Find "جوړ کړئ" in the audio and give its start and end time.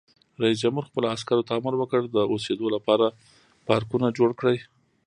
4.17-4.57